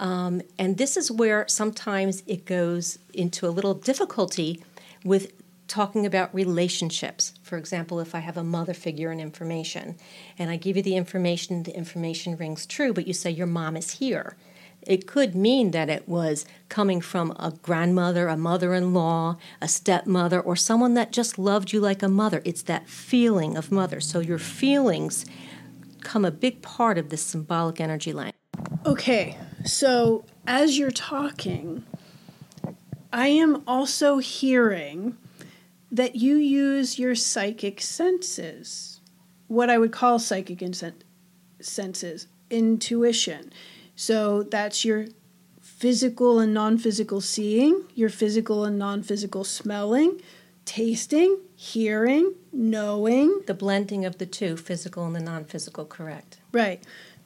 Um, 0.00 0.40
and 0.58 0.78
this 0.78 0.96
is 0.96 1.10
where 1.10 1.46
sometimes 1.48 2.22
it 2.26 2.46
goes 2.46 2.98
into 3.12 3.46
a 3.46 3.50
little 3.50 3.74
difficulty 3.74 4.62
with 5.04 5.32
talking 5.66 6.06
about 6.06 6.34
relationships. 6.34 7.34
For 7.42 7.58
example, 7.58 8.00
if 8.00 8.14
I 8.14 8.20
have 8.20 8.36
a 8.36 8.44
mother 8.44 8.72
figure 8.74 9.12
in 9.12 9.20
information 9.20 9.96
and 10.38 10.50
I 10.50 10.56
give 10.56 10.76
you 10.76 10.82
the 10.82 10.96
information, 10.96 11.64
the 11.64 11.76
information 11.76 12.36
rings 12.36 12.64
true, 12.64 12.92
but 12.92 13.06
you 13.06 13.12
say 13.12 13.30
your 13.30 13.46
mom 13.46 13.76
is 13.76 13.98
here. 13.98 14.36
It 14.82 15.06
could 15.06 15.34
mean 15.34 15.72
that 15.72 15.90
it 15.90 16.08
was 16.08 16.46
coming 16.68 17.00
from 17.00 17.32
a 17.32 17.52
grandmother, 17.62 18.28
a 18.28 18.36
mother 18.36 18.72
in 18.72 18.94
law, 18.94 19.36
a 19.60 19.68
stepmother, 19.68 20.40
or 20.40 20.56
someone 20.56 20.94
that 20.94 21.12
just 21.12 21.38
loved 21.38 21.72
you 21.72 21.80
like 21.80 22.02
a 22.02 22.08
mother. 22.08 22.40
It's 22.44 22.62
that 22.62 22.88
feeling 22.88 23.56
of 23.56 23.72
mother. 23.72 24.00
So 24.00 24.20
your 24.20 24.38
feelings 24.38 25.26
come 26.02 26.24
a 26.24 26.30
big 26.30 26.62
part 26.62 26.98
of 26.98 27.08
this 27.08 27.22
symbolic 27.22 27.80
energy 27.80 28.12
line. 28.12 28.32
Okay, 28.86 29.36
so 29.64 30.24
as 30.46 30.78
you're 30.78 30.90
talking, 30.90 31.84
I 33.12 33.28
am 33.28 33.62
also 33.66 34.18
hearing 34.18 35.16
that 35.90 36.16
you 36.16 36.36
use 36.36 36.98
your 36.98 37.14
psychic 37.14 37.80
senses, 37.80 39.00
what 39.46 39.70
I 39.70 39.78
would 39.78 39.92
call 39.92 40.18
psychic 40.18 40.62
senses, 41.60 42.26
intuition. 42.50 43.52
So 43.96 44.42
that's 44.42 44.84
your 44.84 45.06
physical 45.60 46.38
and 46.38 46.52
non 46.52 46.78
physical 46.78 47.20
seeing, 47.20 47.84
your 47.94 48.10
physical 48.10 48.64
and 48.64 48.78
non 48.78 49.02
physical 49.02 49.44
smelling, 49.44 50.20
tasting, 50.68 51.38
hearing, 51.56 52.34
knowing. 52.52 53.40
The 53.46 53.54
blending 53.54 54.04
of 54.04 54.18
the 54.18 54.26
two, 54.26 54.54
physical 54.54 55.06
and 55.06 55.16
the 55.16 55.20
non 55.20 55.46
physical, 55.46 55.86
correct. 55.86 56.36
Right. 56.52 56.82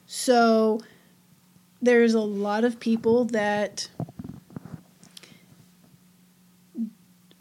So 0.07 0.79
there's 1.81 2.13
a 2.13 2.21
lot 2.21 2.63
of 2.63 2.79
people 2.79 3.25
that 3.25 3.89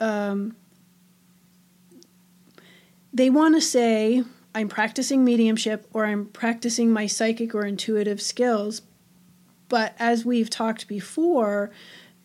um, 0.00 0.56
they 3.12 3.30
want 3.30 3.54
to 3.54 3.60
say, 3.60 4.24
I'm 4.56 4.68
practicing 4.68 5.24
mediumship 5.24 5.86
or 5.92 6.04
I'm 6.04 6.26
practicing 6.26 6.90
my 6.90 7.06
psychic 7.06 7.54
or 7.54 7.64
intuitive 7.64 8.20
skills. 8.20 8.82
But 9.68 9.94
as 10.00 10.24
we've 10.24 10.50
talked 10.50 10.88
before, 10.88 11.70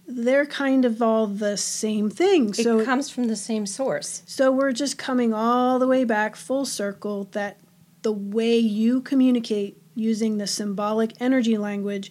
they're 0.07 0.45
kind 0.45 0.85
of 0.85 1.01
all 1.01 1.27
the 1.27 1.57
same 1.57 2.09
thing. 2.09 2.53
So 2.53 2.79
it 2.79 2.85
comes 2.85 3.09
from 3.09 3.27
the 3.27 3.35
same 3.35 3.65
source. 3.65 4.23
So 4.25 4.51
we're 4.51 4.71
just 4.71 4.97
coming 4.97 5.33
all 5.33 5.79
the 5.79 5.87
way 5.87 6.05
back 6.05 6.37
full 6.37 6.65
circle 6.65 7.25
that 7.33 7.59
the 8.03 8.13
way 8.13 8.57
you 8.57 9.01
communicate 9.01 9.81
using 9.95 10.37
the 10.37 10.47
symbolic 10.47 11.11
energy 11.19 11.57
language 11.57 12.09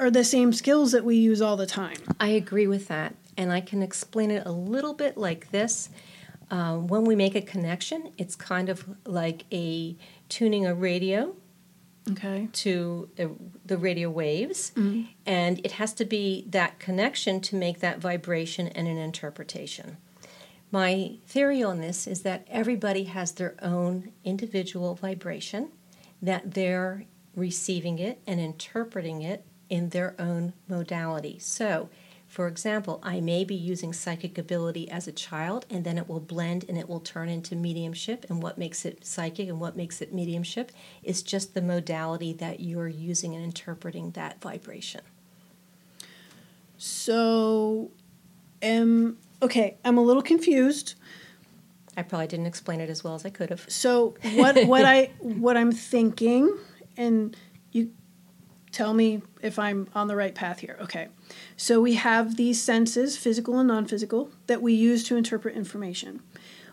are 0.00 0.10
the 0.10 0.24
same 0.24 0.52
skills 0.52 0.92
that 0.92 1.04
we 1.04 1.16
use 1.16 1.40
all 1.40 1.56
the 1.56 1.66
time. 1.66 1.98
I 2.18 2.28
agree 2.28 2.66
with 2.66 2.88
that. 2.88 3.14
And 3.36 3.52
I 3.52 3.60
can 3.60 3.82
explain 3.82 4.30
it 4.30 4.44
a 4.44 4.52
little 4.52 4.94
bit 4.94 5.16
like 5.16 5.50
this. 5.50 5.88
Uh, 6.50 6.78
when 6.78 7.04
we 7.04 7.14
make 7.14 7.36
a 7.36 7.40
connection, 7.40 8.12
it's 8.18 8.34
kind 8.34 8.68
of 8.68 8.84
like 9.06 9.44
a 9.52 9.96
tuning 10.28 10.66
a 10.66 10.74
radio 10.74 11.36
okay. 12.12 12.48
to 12.52 13.08
uh, 13.18 13.26
the 13.64 13.78
radio 13.78 14.10
waves, 14.10 14.72
mm-hmm. 14.74 15.10
and 15.26 15.60
it 15.64 15.72
has 15.72 15.92
to 15.94 16.04
be 16.04 16.44
that 16.48 16.78
connection 16.78 17.40
to 17.42 17.56
make 17.56 17.80
that 17.80 17.98
vibration 17.98 18.68
and 18.68 18.86
an 18.88 18.98
interpretation. 18.98 19.96
My 20.72 21.16
theory 21.26 21.62
on 21.62 21.80
this 21.80 22.06
is 22.06 22.22
that 22.22 22.46
everybody 22.48 23.04
has 23.04 23.32
their 23.32 23.56
own 23.60 24.12
individual 24.24 24.94
vibration, 24.94 25.70
that 26.22 26.54
they're 26.54 27.06
receiving 27.34 27.98
it 27.98 28.20
and 28.26 28.40
interpreting 28.40 29.22
it 29.22 29.44
in 29.68 29.88
their 29.90 30.14
own 30.18 30.52
modality. 30.68 31.38
So, 31.38 31.88
for 32.30 32.46
example, 32.46 33.00
I 33.02 33.20
may 33.20 33.42
be 33.42 33.56
using 33.56 33.92
psychic 33.92 34.38
ability 34.38 34.88
as 34.88 35.08
a 35.08 35.12
child, 35.12 35.66
and 35.68 35.82
then 35.82 35.98
it 35.98 36.08
will 36.08 36.20
blend 36.20 36.64
and 36.68 36.78
it 36.78 36.88
will 36.88 37.00
turn 37.00 37.28
into 37.28 37.56
mediumship. 37.56 38.24
And 38.30 38.40
what 38.40 38.56
makes 38.56 38.84
it 38.84 39.04
psychic 39.04 39.48
and 39.48 39.58
what 39.58 39.76
makes 39.76 40.00
it 40.00 40.14
mediumship 40.14 40.70
is 41.02 41.24
just 41.24 41.54
the 41.54 41.60
modality 41.60 42.32
that 42.34 42.60
you're 42.60 42.86
using 42.86 43.34
and 43.34 43.42
interpreting 43.42 44.12
that 44.12 44.40
vibration. 44.40 45.00
So, 46.78 47.90
um, 48.62 49.16
okay, 49.42 49.76
I'm 49.84 49.98
a 49.98 50.02
little 50.02 50.22
confused. 50.22 50.94
I 51.96 52.02
probably 52.02 52.28
didn't 52.28 52.46
explain 52.46 52.80
it 52.80 52.88
as 52.88 53.02
well 53.02 53.16
as 53.16 53.26
I 53.26 53.30
could 53.30 53.50
have. 53.50 53.64
So 53.68 54.14
what 54.36 54.66
what 54.66 54.84
I 54.86 55.10
what 55.18 55.56
I'm 55.56 55.72
thinking, 55.72 56.56
and 56.96 57.36
you 57.72 57.90
tell 58.72 58.94
me 58.94 59.22
if 59.42 59.58
I'm 59.58 59.88
on 59.94 60.08
the 60.08 60.16
right 60.16 60.34
path 60.34 60.60
here. 60.60 60.76
Okay. 60.80 61.08
So 61.56 61.80
we 61.80 61.94
have 61.94 62.36
these 62.36 62.62
senses, 62.62 63.16
physical 63.16 63.58
and 63.58 63.68
non 63.68 63.86
physical, 63.86 64.30
that 64.46 64.62
we 64.62 64.72
use 64.72 65.04
to 65.04 65.16
interpret 65.16 65.56
information. 65.56 66.22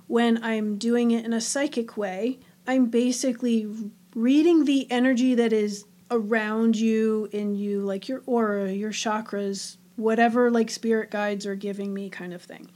When 0.08 0.44
I'm 0.44 0.78
doing 0.78 1.12
it 1.12 1.26
in 1.26 1.34
a 1.34 1.42
psychic 1.42 1.98
way, 1.98 2.40
I'm 2.66 2.88
basically 2.88 3.68
reading 4.16 4.66
the 4.66 4.90
energy 4.92 5.36
that 5.36 5.54
is 5.54 5.86
around 6.10 6.78
you, 6.78 7.30
in 7.32 7.56
you, 7.56 7.82
like 7.82 8.08
your 8.08 8.24
aura, 8.26 8.72
your 8.72 8.92
chakras, 8.92 9.78
whatever 9.96 10.50
like 10.50 10.70
spirit 10.70 11.12
guides 11.12 11.46
are 11.46 11.56
giving 11.56 11.94
me, 11.94 12.10
kind 12.10 12.34
of 12.34 12.42
thing. 12.42 12.70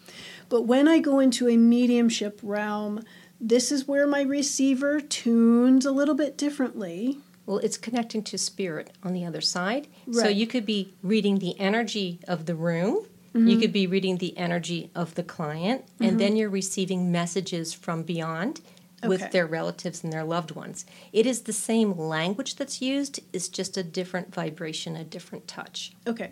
But 0.50 0.64
when 0.64 0.88
I 0.88 1.00
go 1.00 1.20
into 1.20 1.48
a 1.48 1.56
mediumship 1.56 2.40
realm, 2.44 3.04
this 3.40 3.72
is 3.72 3.88
where 3.88 4.06
my 4.06 4.22
receiver 4.22 5.00
tunes 5.00 5.86
a 5.86 5.92
little 5.92 6.16
bit 6.16 6.38
differently 6.38 7.20
well, 7.52 7.60
it's 7.60 7.76
connecting 7.76 8.24
to 8.24 8.38
spirit 8.38 8.92
on 9.04 9.12
the 9.12 9.26
other 9.26 9.42
side. 9.42 9.90
Right. 10.08 10.24
So 10.24 10.30
you 10.30 10.48
could 10.48 10.66
be 10.66 10.94
reading 11.04 11.40
the 11.40 11.60
energy 11.60 12.22
of 12.26 12.46
the 12.46 12.56
room. 12.56 13.06
Mm-hmm. 13.36 13.46
You 13.46 13.58
could 13.58 13.74
be 13.74 13.88
reading 13.88 14.20
the 14.20 14.38
energy 14.38 14.90
of 14.96 15.16
the 15.16 15.24
client, 15.24 15.86
mm-hmm. 15.86 16.06
and 16.06 16.20
then 16.20 16.38
you're 16.38 16.50
receiving 16.50 17.12
messages 17.12 17.74
from 17.74 18.04
beyond 18.04 18.62
with 19.04 19.32
their 19.32 19.46
relatives 19.46 20.02
and 20.02 20.14
their 20.14 20.24
loved 20.24 20.52
ones. 20.52 20.86
It 21.12 21.26
is 21.26 21.42
the 21.42 21.52
same 21.52 21.98
language 21.98 22.56
that's 22.56 22.82
used, 22.82 23.20
it's 23.34 23.50
just 23.50 23.76
a 23.76 23.84
different 23.84 24.34
vibration, 24.34 24.96
a 24.96 25.04
different 25.04 25.46
touch. 25.46 25.92
Okay. 26.08 26.32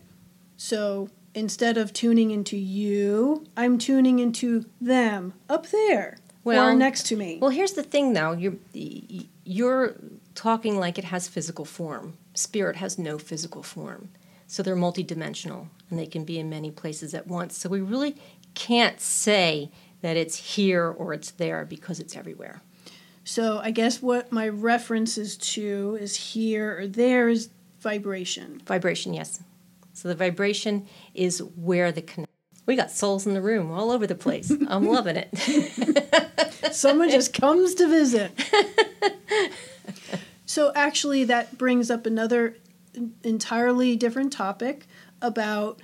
So 0.56 1.10
instead 1.34 1.78
of 1.78 1.92
tuning 1.92 2.32
into 2.32 2.56
you, 2.56 3.46
I'm 3.58 3.78
tuning 3.78 4.20
into 4.20 4.66
them 4.80 5.34
up 5.50 5.68
there 5.68 6.20
well, 6.44 6.70
or 6.70 6.76
next 6.76 7.08
to 7.08 7.16
me. 7.16 7.40
Well, 7.42 7.52
here's 7.52 7.74
the 7.74 7.84
thing 7.84 8.14
though, 8.14 8.32
you're 8.32 8.56
you're 9.44 9.96
talking 10.36 10.79
like 10.79 10.98
it 10.98 11.05
has 11.05 11.27
physical 11.27 11.65
form. 11.65 12.17
Spirit 12.33 12.77
has 12.77 12.98
no 12.98 13.17
physical 13.17 13.63
form. 13.63 14.09
So 14.48 14.63
they're 14.63 14.75
multidimensional 14.75 15.67
and 15.89 16.00
they 16.00 16.07
can 16.07 16.25
be 16.25 16.39
in 16.39 16.50
many 16.50 16.71
places 16.71 17.13
at 17.13 17.27
once. 17.27 17.57
So 17.57 17.69
we 17.69 17.81
really 17.81 18.15
can't 18.55 19.00
say 19.00 19.71
that 20.01 20.17
it's 20.17 20.55
here 20.55 20.88
or 20.88 21.13
it's 21.13 21.31
there 21.31 21.65
because 21.65 22.00
it's 22.00 22.15
everywhere. 22.15 22.62
So 23.24 23.59
I 23.59 23.69
guess 23.71 24.01
what 24.01 24.31
my 24.31 24.50
reference 24.50 25.17
is 25.17 25.38
to 25.38 25.98
is 26.01 26.15
here 26.15 26.79
or 26.79 26.88
there 26.88 27.29
is 27.29 27.50
vibration. 27.79 28.62
Vibration, 28.65 29.13
yes. 29.13 29.43
So 29.93 30.07
the 30.07 30.15
vibration 30.15 30.88
is 31.13 31.43
where 31.55 31.91
the 31.91 32.01
connect. 32.01 32.31
We 32.65 32.75
got 32.75 32.91
souls 32.91 33.27
in 33.27 33.33
the 33.33 33.41
room 33.41 33.71
all 33.71 33.91
over 33.91 34.07
the 34.07 34.15
place. 34.15 34.51
I'm 34.67 34.88
loving 34.88 35.15
it. 35.17 36.74
Someone 36.74 37.09
just 37.09 37.33
comes 37.33 37.75
to 37.75 37.88
visit. 37.88 38.31
So 40.60 40.74
actually, 40.75 41.24
that 41.24 41.58
brings 41.58 41.89
up 41.89 42.06
another 42.06 42.58
entirely 43.24 43.96
different 43.96 44.34
topic 44.34 44.88
about 45.22 45.80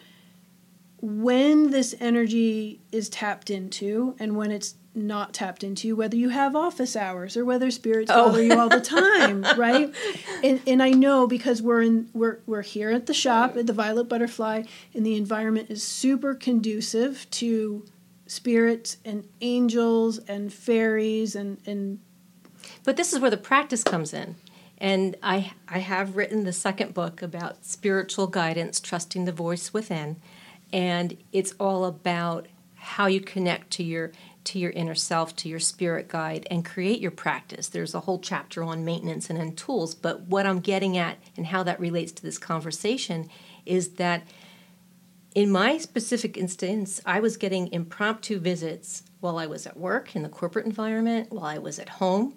when 1.00 1.72
this 1.72 1.96
energy 2.02 2.82
is 2.92 3.08
tapped 3.08 3.50
into 3.50 4.18
and 4.20 4.36
when 4.36 4.52
it's 4.52 4.76
not 4.94 5.34
tapped 5.34 5.64
into, 5.64 5.96
whether 5.96 6.18
you 6.18 6.28
have 6.28 6.58
office 6.58 6.98
hours 6.98 7.38
or 7.38 7.46
whether 7.46 7.72
spirits 7.72 8.12
oh. 8.14 8.26
bother 8.26 8.44
you 8.44 8.60
all 8.60 8.68
the 8.68 8.82
time, 8.82 9.46
right? 9.58 9.96
And, 10.44 10.60
and 10.68 10.84
I 10.84 10.90
know 10.90 11.26
because 11.26 11.62
we're 11.62 11.82
in 11.82 12.10
we're 12.12 12.40
we're 12.46 12.62
here 12.62 12.92
at 12.92 13.06
the 13.06 13.14
shop 13.14 13.56
at 13.56 13.68
the 13.68 13.74
Violet 13.74 14.10
Butterfly, 14.10 14.64
and 14.94 15.06
the 15.06 15.16
environment 15.16 15.72
is 15.72 15.84
super 15.84 16.36
conducive 16.36 17.32
to 17.32 17.86
spirits 18.28 18.98
and 19.06 19.26
angels 19.40 20.18
and 20.28 20.52
fairies 20.52 21.34
and 21.34 21.60
and. 21.66 22.00
But 22.84 22.98
this 22.98 23.14
is 23.14 23.20
where 23.20 23.32
the 23.32 23.38
practice 23.38 23.82
comes 23.82 24.14
in. 24.14 24.36
And 24.78 25.16
I, 25.24 25.54
I 25.68 25.80
have 25.80 26.16
written 26.16 26.44
the 26.44 26.54
second 26.54 26.94
book 26.94 27.22
about 27.22 27.66
spiritual 27.66 28.28
guidance, 28.28 28.80
trusting 28.80 29.26
the 29.26 29.32
voice 29.32 29.74
within. 29.74 30.18
And 30.74 31.18
it's 31.32 31.54
all 31.60 31.86
about 31.86 32.48
how 32.76 33.08
you 33.08 33.22
connect 33.22 33.72
to 33.72 33.84
your 33.84 34.12
to 34.46 34.60
your 34.60 34.70
inner 34.72 34.96
self, 34.96 35.36
to 35.36 35.50
your 35.50 35.60
spirit 35.60 36.08
guide, 36.08 36.48
and 36.52 36.64
create 36.64 37.02
your 37.02 37.10
practice. 37.10 37.68
There's 37.68 37.96
a 37.96 38.02
whole 38.02 38.20
chapter 38.20 38.64
on 38.64 38.86
maintenance 38.86 39.30
and 39.30 39.58
tools. 39.58 39.96
But 39.96 40.22
what 40.22 40.46
I'm 40.46 40.60
getting 40.60 40.98
at 40.98 41.18
and 41.36 41.48
how 41.48 41.64
that 41.64 41.80
relates 41.80 42.12
to 42.12 42.22
this 42.22 42.38
conversation 42.38 43.28
is 43.66 43.94
that 43.94 44.22
in 45.34 45.52
my 45.52 45.80
specific 45.80 46.38
instance, 46.38 47.02
I 47.06 47.20
was 47.20 47.38
getting 47.38 47.72
impromptu 47.74 48.40
visits 48.40 49.04
while 49.20 49.38
I 49.38 49.48
was 49.48 49.66
at 49.66 49.76
work 49.76 50.16
in 50.16 50.22
the 50.22 50.30
corporate 50.30 50.66
environment, 50.66 51.32
while 51.32 51.46
I 51.46 51.58
was 51.58 51.80
at 51.80 51.90
home. 51.90 52.36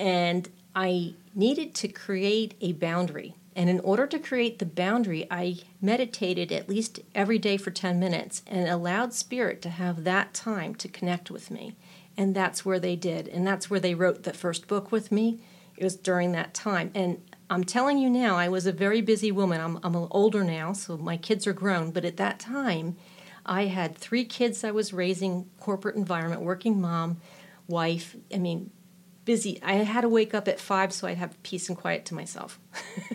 And 0.00 0.48
I 0.76 1.14
needed 1.34 1.74
to 1.76 1.88
create 1.88 2.54
a 2.60 2.72
boundary 2.74 3.34
And 3.56 3.70
in 3.70 3.80
order 3.80 4.06
to 4.08 4.18
create 4.18 4.58
the 4.58 4.66
boundary, 4.66 5.26
I 5.30 5.56
meditated 5.80 6.52
at 6.52 6.68
least 6.68 7.00
every 7.14 7.38
day 7.38 7.56
for 7.56 7.70
10 7.70 7.98
minutes 7.98 8.42
and 8.46 8.68
allowed 8.68 9.14
Spirit 9.14 9.62
to 9.62 9.70
have 9.70 10.04
that 10.04 10.34
time 10.34 10.74
to 10.74 10.88
connect 10.88 11.30
with 11.30 11.50
me. 11.50 11.74
And 12.18 12.34
that's 12.34 12.66
where 12.66 12.78
they 12.78 12.96
did. 12.96 13.28
And 13.28 13.46
that's 13.46 13.70
where 13.70 13.80
they 13.80 13.94
wrote 13.94 14.24
the 14.24 14.34
first 14.34 14.68
book 14.68 14.92
with 14.92 15.10
me. 15.10 15.40
It 15.78 15.84
was 15.84 15.96
during 15.96 16.32
that 16.32 16.52
time. 16.52 16.90
And 16.94 17.22
I'm 17.48 17.64
telling 17.64 17.96
you 17.96 18.10
now, 18.10 18.36
I 18.36 18.48
was 18.48 18.66
a 18.66 18.72
very 18.72 19.00
busy 19.00 19.32
woman. 19.32 19.60
I'm, 19.60 19.78
I'm 19.82 19.96
older 19.96 20.44
now, 20.44 20.74
so 20.74 20.98
my 20.98 21.16
kids 21.16 21.46
are 21.46 21.54
grown. 21.54 21.92
But 21.92 22.04
at 22.04 22.18
that 22.18 22.38
time, 22.38 22.96
I 23.46 23.66
had 23.66 23.96
three 23.96 24.26
kids 24.26 24.64
I 24.64 24.70
was 24.70 24.92
raising, 24.92 25.48
corporate 25.60 25.96
environment, 25.96 26.42
working 26.42 26.78
mom, 26.78 27.22
wife. 27.68 28.16
I 28.34 28.38
mean, 28.38 28.70
busy. 29.26 29.60
I 29.62 29.74
had 29.74 30.00
to 30.00 30.08
wake 30.08 30.32
up 30.32 30.48
at 30.48 30.58
five 30.58 30.94
so 30.94 31.06
I'd 31.06 31.18
have 31.18 31.42
peace 31.42 31.68
and 31.68 31.76
quiet 31.76 32.06
to 32.06 32.14
myself. 32.14 32.58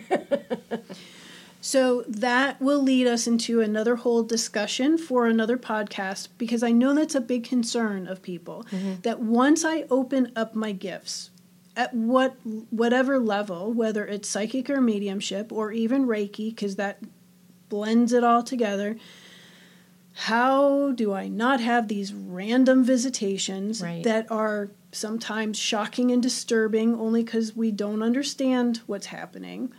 so 1.60 2.04
that 2.06 2.60
will 2.60 2.80
lead 2.80 3.08
us 3.08 3.26
into 3.26 3.60
another 3.60 3.96
whole 3.96 4.22
discussion 4.22 4.96
for 4.96 5.26
another 5.26 5.58
podcast 5.58 6.28
because 6.38 6.62
I 6.62 6.70
know 6.70 6.94
that's 6.94 7.16
a 7.16 7.20
big 7.20 7.42
concern 7.42 8.06
of 8.06 8.22
people 8.22 8.64
mm-hmm. 8.70 9.00
that 9.02 9.18
once 9.18 9.64
I 9.64 9.86
open 9.90 10.30
up 10.36 10.54
my 10.54 10.70
gifts, 10.70 11.30
at 11.76 11.94
what 11.94 12.36
whatever 12.70 13.18
level, 13.18 13.72
whether 13.72 14.06
it's 14.06 14.28
psychic 14.28 14.68
or 14.68 14.80
mediumship 14.80 15.50
or 15.50 15.72
even 15.72 16.06
Reiki, 16.06 16.50
because 16.50 16.76
that 16.76 16.98
blends 17.68 18.12
it 18.12 18.22
all 18.22 18.42
together. 18.42 18.98
How 20.14 20.92
do 20.92 21.12
I 21.12 21.28
not 21.28 21.60
have 21.60 21.88
these 21.88 22.12
random 22.12 22.84
visitations 22.84 23.80
right. 23.82 24.04
that 24.04 24.30
are 24.30 24.70
sometimes 24.92 25.58
shocking 25.58 26.10
and 26.10 26.22
disturbing 26.22 26.94
only 26.94 27.24
because 27.24 27.56
we 27.56 27.70
don't 27.70 28.02
understand 28.02 28.80
what's 28.86 29.06
happening? 29.06 29.72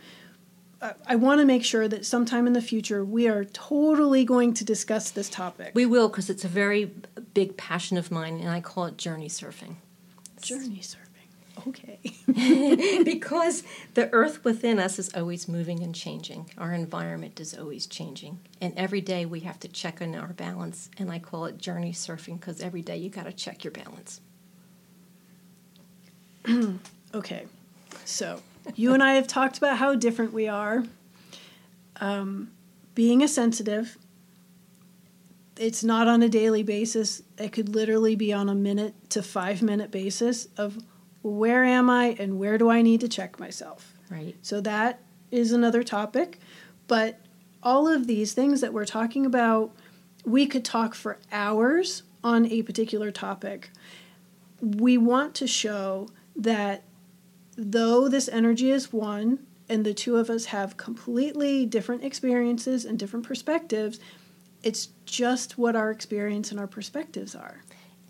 I 1.06 1.16
want 1.16 1.40
to 1.40 1.46
make 1.46 1.64
sure 1.64 1.88
that 1.88 2.04
sometime 2.04 2.46
in 2.46 2.52
the 2.52 2.60
future 2.60 3.04
we 3.04 3.26
are 3.26 3.44
totally 3.44 4.24
going 4.24 4.52
to 4.54 4.64
discuss 4.64 5.10
this 5.10 5.30
topic. 5.30 5.72
We 5.74 5.86
will 5.86 6.08
because 6.08 6.28
it's 6.28 6.44
a 6.44 6.48
very 6.48 6.90
big 7.32 7.56
passion 7.56 7.96
of 7.96 8.10
mine, 8.10 8.38
and 8.38 8.50
I 8.50 8.60
call 8.60 8.84
it 8.86 8.98
journey 8.98 9.28
surfing. 9.28 9.76
Journey 10.42 10.80
surfing. 10.82 11.03
Okay. 11.66 11.98
because 13.04 13.62
the 13.94 14.10
earth 14.12 14.44
within 14.44 14.78
us 14.78 14.98
is 14.98 15.14
always 15.14 15.48
moving 15.48 15.82
and 15.82 15.94
changing. 15.94 16.50
Our 16.58 16.72
environment 16.72 17.40
is 17.40 17.56
always 17.56 17.86
changing. 17.86 18.40
And 18.60 18.74
every 18.76 19.00
day 19.00 19.24
we 19.24 19.40
have 19.40 19.60
to 19.60 19.68
check 19.68 20.02
on 20.02 20.14
our 20.14 20.32
balance. 20.32 20.90
And 20.98 21.10
I 21.10 21.18
call 21.18 21.46
it 21.46 21.58
journey 21.58 21.92
surfing 21.92 22.40
because 22.40 22.60
every 22.60 22.82
day 22.82 22.96
you 22.96 23.08
got 23.08 23.24
to 23.24 23.32
check 23.32 23.64
your 23.64 23.70
balance. 23.70 24.20
okay. 27.14 27.46
So 28.04 28.42
you 28.74 28.92
and 28.92 29.02
I 29.02 29.14
have 29.14 29.26
talked 29.26 29.58
about 29.58 29.78
how 29.78 29.94
different 29.94 30.32
we 30.32 30.48
are. 30.48 30.84
Um, 32.00 32.50
being 32.94 33.22
a 33.22 33.28
sensitive, 33.28 33.96
it's 35.56 35.84
not 35.84 36.08
on 36.08 36.22
a 36.22 36.28
daily 36.28 36.62
basis. 36.62 37.22
It 37.38 37.52
could 37.52 37.68
literally 37.68 38.16
be 38.16 38.32
on 38.32 38.48
a 38.48 38.54
minute 38.54 38.94
to 39.10 39.22
five 39.22 39.62
minute 39.62 39.90
basis 39.90 40.48
of 40.56 40.78
where 41.24 41.64
am 41.64 41.88
I 41.88 42.16
and 42.18 42.38
where 42.38 42.58
do 42.58 42.68
I 42.70 42.82
need 42.82 43.00
to 43.00 43.08
check 43.08 43.40
myself? 43.40 43.94
Right. 44.10 44.36
So 44.42 44.60
that 44.60 45.00
is 45.30 45.50
another 45.52 45.82
topic. 45.82 46.38
But 46.86 47.18
all 47.62 47.88
of 47.88 48.06
these 48.06 48.34
things 48.34 48.60
that 48.60 48.74
we're 48.74 48.84
talking 48.84 49.24
about, 49.24 49.72
we 50.24 50.46
could 50.46 50.64
talk 50.64 50.94
for 50.94 51.18
hours 51.32 52.02
on 52.22 52.46
a 52.46 52.62
particular 52.62 53.10
topic. 53.10 53.70
We 54.60 54.98
want 54.98 55.34
to 55.36 55.46
show 55.46 56.08
that 56.36 56.82
though 57.56 58.08
this 58.08 58.28
energy 58.28 58.70
is 58.70 58.92
one, 58.92 59.46
and 59.66 59.86
the 59.86 59.94
two 59.94 60.16
of 60.16 60.28
us 60.28 60.46
have 60.46 60.76
completely 60.76 61.64
different 61.64 62.04
experiences 62.04 62.84
and 62.84 62.98
different 62.98 63.26
perspectives, 63.26 63.98
it's 64.62 64.88
just 65.06 65.56
what 65.56 65.74
our 65.74 65.90
experience 65.90 66.50
and 66.50 66.60
our 66.60 66.66
perspectives 66.66 67.34
are. 67.34 67.62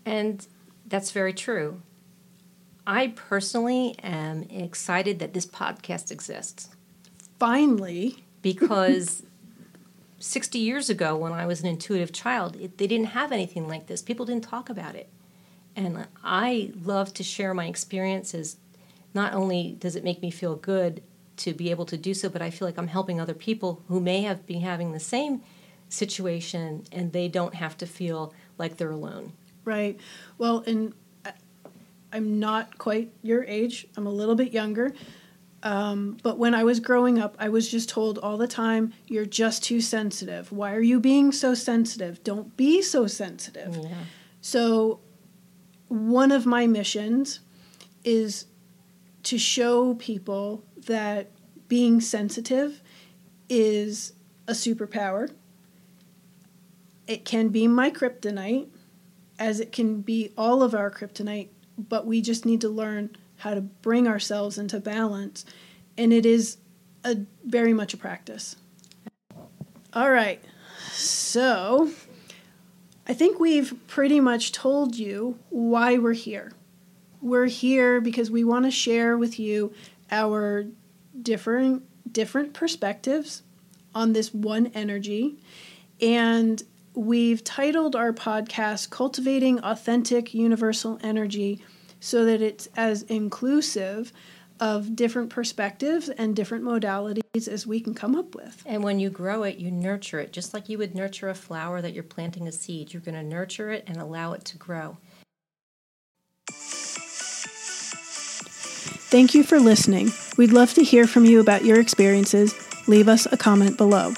And 0.05 0.45
that's 0.85 1.11
very 1.11 1.31
true. 1.31 1.81
I 2.87 3.07
personally 3.15 3.95
am 4.03 4.43
excited 4.43 5.19
that 5.19 5.33
this 5.33 5.45
podcast 5.45 6.11
exists. 6.11 6.69
Finally. 7.39 8.21
Because 8.45 9.23
60 10.19 10.59
years 10.59 10.87
ago, 10.87 11.17
when 11.17 11.33
I 11.33 11.47
was 11.47 11.61
an 11.61 11.67
intuitive 11.67 12.13
child, 12.13 12.55
it, 12.57 12.77
they 12.77 12.85
didn't 12.85 13.07
have 13.07 13.31
anything 13.31 13.67
like 13.67 13.87
this. 13.87 14.03
People 14.03 14.23
didn't 14.23 14.43
talk 14.43 14.69
about 14.69 14.93
it. 14.93 15.09
And 15.75 16.05
I 16.23 16.71
love 16.83 17.11
to 17.15 17.23
share 17.23 17.55
my 17.55 17.65
experiences. 17.65 18.57
Not 19.15 19.33
only 19.33 19.75
does 19.79 19.95
it 19.95 20.03
make 20.03 20.21
me 20.21 20.29
feel 20.29 20.55
good 20.55 21.01
to 21.37 21.55
be 21.55 21.71
able 21.71 21.85
to 21.85 21.97
do 21.97 22.13
so, 22.13 22.29
but 22.29 22.43
I 22.43 22.51
feel 22.51 22.67
like 22.67 22.77
I'm 22.77 22.87
helping 22.87 23.19
other 23.19 23.33
people 23.33 23.81
who 23.87 23.99
may 23.99 24.21
have 24.21 24.45
been 24.45 24.61
having 24.61 24.91
the 24.91 24.99
same 24.99 25.41
situation 25.89 26.83
and 26.91 27.13
they 27.13 27.27
don't 27.27 27.55
have 27.55 27.77
to 27.77 27.85
feel 27.85 28.33
like 28.59 28.77
they're 28.77 28.91
alone. 28.91 29.33
Right. 29.63 29.99
Well, 30.37 30.63
and 30.67 30.93
I'm 32.15 32.39
not 32.39 32.77
quite 32.77 33.11
your 33.23 33.43
age. 33.43 33.87
I'm 33.97 34.07
a 34.07 34.11
little 34.11 34.35
bit 34.35 34.53
younger. 34.53 34.93
Um, 35.63 36.15
but 36.23 36.37
when 36.37 36.55
I 36.55 36.63
was 36.63 36.79
growing 36.79 37.19
up, 37.19 37.35
I 37.39 37.49
was 37.49 37.69
just 37.69 37.89
told 37.89 38.19
all 38.19 38.37
the 38.37 38.47
time, 38.47 38.93
"You're 39.07 39.25
just 39.25 39.63
too 39.63 39.81
sensitive. 39.81 40.51
Why 40.51 40.73
are 40.73 40.81
you 40.81 41.01
being 41.01 41.33
so 41.33 41.53
sensitive? 41.53 42.23
Don't 42.23 42.55
be 42.55 42.81
so 42.81 43.05
sensitive." 43.07 43.75
Yeah. 43.75 44.05
So, 44.39 45.01
one 45.89 46.31
of 46.31 46.45
my 46.45 46.67
missions 46.67 47.41
is 48.05 48.45
to 49.23 49.37
show 49.37 49.95
people 49.95 50.63
that 50.85 51.31
being 51.67 51.99
sensitive 51.99 52.81
is 53.49 54.13
a 54.47 54.53
superpower. 54.53 55.31
It 57.07 57.25
can 57.25 57.49
be 57.49 57.67
my 57.67 57.89
kryptonite, 57.89 58.67
as 59.37 59.59
it 59.59 59.71
can 59.71 60.01
be 60.01 60.31
all 60.37 60.63
of 60.63 60.73
our 60.73 60.89
kryptonite 60.89 61.49
but 61.77 62.05
we 62.05 62.21
just 62.21 62.45
need 62.45 62.61
to 62.61 62.69
learn 62.69 63.15
how 63.37 63.53
to 63.53 63.61
bring 63.61 64.07
ourselves 64.07 64.57
into 64.57 64.79
balance. 64.79 65.45
And 65.97 66.13
it 66.13 66.25
is 66.25 66.57
a 67.03 67.17
very 67.43 67.73
much 67.73 67.93
a 67.93 67.97
practice. 67.97 68.55
All 69.93 70.11
right. 70.11 70.43
So, 70.91 71.91
I 73.07 73.13
think 73.13 73.39
we've 73.39 73.73
pretty 73.87 74.19
much 74.19 74.51
told 74.51 74.95
you 74.95 75.37
why 75.49 75.97
we're 75.97 76.13
here. 76.13 76.51
We're 77.21 77.45
here 77.45 78.01
because 78.01 78.31
we 78.31 78.43
want 78.43 78.65
to 78.65 78.71
share 78.71 79.17
with 79.17 79.39
you 79.39 79.73
our 80.11 80.65
different 81.21 81.83
different 82.11 82.53
perspectives 82.53 83.41
on 83.93 84.13
this 84.13 84.33
one 84.33 84.67
energy 84.67 85.37
and 86.01 86.63
we've 86.95 87.43
titled 87.43 87.95
our 87.95 88.13
podcast 88.13 88.89
Cultivating 88.89 89.59
Authentic 89.59 90.33
Universal 90.33 90.99
Energy 91.03 91.61
so 91.99 92.25
that 92.25 92.41
it's 92.41 92.67
as 92.75 93.03
inclusive 93.03 94.11
of 94.59 94.95
different 94.95 95.29
perspectives 95.29 96.07
and 96.09 96.35
different 96.35 96.63
modalities 96.63 97.47
as 97.47 97.67
we 97.67 97.81
can 97.81 97.93
come 97.93 98.15
up 98.15 98.35
with. 98.35 98.63
And 98.65 98.83
when 98.83 98.99
you 98.99 99.09
grow 99.09 99.43
it, 99.43 99.57
you 99.57 99.69
nurture 99.69 100.19
it. 100.19 100.31
Just 100.31 100.53
like 100.53 100.69
you 100.69 100.77
would 100.77 100.95
nurture 100.95 101.29
a 101.29 101.35
flower 101.35 101.81
that 101.81 101.93
you're 101.93 102.03
planting 102.03 102.47
a 102.47 102.51
seed, 102.51 102.93
you're 102.93 103.01
going 103.01 103.15
to 103.15 103.23
nurture 103.23 103.71
it 103.71 103.83
and 103.87 103.97
allow 103.97 104.33
it 104.33 104.45
to 104.45 104.57
grow. 104.57 104.97
Thank 109.07 109.33
you 109.33 109.43
for 109.43 109.59
listening. 109.59 110.11
We'd 110.37 110.51
love 110.51 110.73
to 110.73 110.83
hear 110.83 111.07
from 111.07 111.25
you 111.25 111.39
about 111.39 111.65
your 111.65 111.79
experiences. 111.79 112.53
Leave 112.87 113.07
us 113.07 113.25
a 113.31 113.37
comment 113.37 113.77
below. 113.77 114.13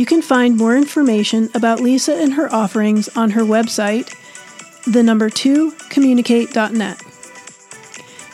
You 0.00 0.06
can 0.06 0.22
find 0.22 0.56
more 0.56 0.78
information 0.78 1.50
about 1.54 1.80
Lisa 1.80 2.16
and 2.16 2.32
her 2.32 2.50
offerings 2.50 3.10
on 3.18 3.32
her 3.32 3.42
website, 3.42 4.10
the 4.90 5.02
number 5.02 5.28
2 5.28 5.72
communicate.net. 5.90 7.02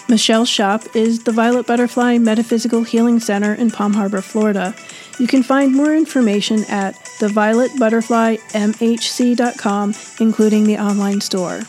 Michele's 0.09 0.49
shop 0.49 0.85
is 0.95 1.25
the 1.25 1.33
Violet 1.33 1.67
Butterfly 1.67 2.19
Metaphysical 2.19 2.85
Healing 2.85 3.19
Center 3.19 3.53
in 3.53 3.73
Palm 3.73 3.95
Harbor, 3.95 4.21
Florida. 4.21 4.77
You 5.19 5.27
can 5.27 5.43
find 5.43 5.75
more 5.75 5.93
information 5.93 6.63
at 6.69 6.95
thevioletbutterflymhc.com, 7.19 9.95
including 10.21 10.65
the 10.65 10.79
online 10.79 11.21
store. 11.21 11.63